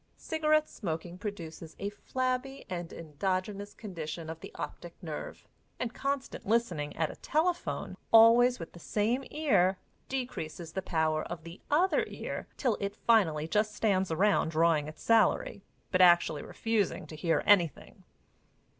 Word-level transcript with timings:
Cigarette 0.17 0.67
smoking 0.67 1.19
produces 1.19 1.75
a 1.77 1.91
flabby 1.91 2.65
and 2.67 2.91
endogenous 2.91 3.75
condition 3.75 4.31
of 4.31 4.39
the 4.39 4.51
optic 4.55 4.95
nerve, 5.03 5.47
and 5.79 5.93
constant 5.93 6.43
listening 6.43 6.97
at 6.97 7.11
a 7.11 7.15
telephone, 7.17 7.95
always 8.11 8.57
with 8.59 8.73
the 8.73 8.79
same 8.79 9.23
ear, 9.29 9.77
decreases 10.09 10.71
the 10.73 10.81
power 10.81 11.21
of 11.25 11.43
the 11.43 11.61
other 11.69 12.03
ear 12.07 12.47
till 12.57 12.77
it 12.79 12.95
finally 13.05 13.47
just 13.47 13.75
stands 13.75 14.09
around 14.09 14.49
drawing 14.49 14.87
its 14.87 15.03
salary, 15.03 15.61
but 15.91 16.01
actually 16.01 16.41
refusing 16.41 17.05
to 17.05 17.15
hear 17.15 17.43
anything. 17.45 18.03